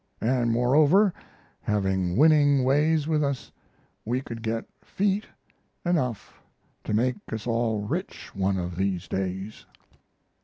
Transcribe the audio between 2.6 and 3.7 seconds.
ways with us,